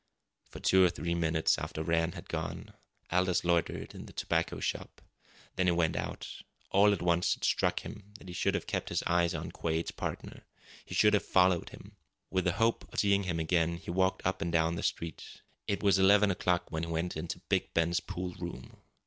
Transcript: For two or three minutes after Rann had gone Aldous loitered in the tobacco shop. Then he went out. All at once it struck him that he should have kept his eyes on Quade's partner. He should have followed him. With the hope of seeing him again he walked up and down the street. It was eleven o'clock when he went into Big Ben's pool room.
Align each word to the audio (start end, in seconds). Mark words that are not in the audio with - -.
For 0.49 0.59
two 0.59 0.83
or 0.83 0.89
three 0.89 1.13
minutes 1.13 1.59
after 1.59 1.83
Rann 1.83 2.13
had 2.13 2.27
gone 2.27 2.73
Aldous 3.11 3.43
loitered 3.43 3.93
in 3.93 4.07
the 4.07 4.13
tobacco 4.13 4.59
shop. 4.59 4.99
Then 5.57 5.67
he 5.67 5.71
went 5.73 5.95
out. 5.95 6.41
All 6.71 6.91
at 6.91 7.03
once 7.03 7.37
it 7.37 7.43
struck 7.45 7.81
him 7.81 8.11
that 8.17 8.27
he 8.27 8.33
should 8.33 8.55
have 8.55 8.65
kept 8.65 8.89
his 8.89 9.03
eyes 9.05 9.35
on 9.35 9.51
Quade's 9.51 9.91
partner. 9.91 10.47
He 10.85 10.95
should 10.95 11.13
have 11.13 11.21
followed 11.23 11.69
him. 11.69 11.97
With 12.31 12.45
the 12.45 12.53
hope 12.53 12.91
of 12.91 12.99
seeing 12.99 13.25
him 13.25 13.39
again 13.39 13.77
he 13.77 13.91
walked 13.91 14.25
up 14.25 14.41
and 14.41 14.51
down 14.51 14.73
the 14.75 14.81
street. 14.81 15.43
It 15.67 15.83
was 15.83 15.99
eleven 15.99 16.31
o'clock 16.31 16.71
when 16.71 16.81
he 16.85 16.89
went 16.89 17.15
into 17.15 17.37
Big 17.47 17.71
Ben's 17.75 17.99
pool 17.99 18.33
room. 18.39 18.77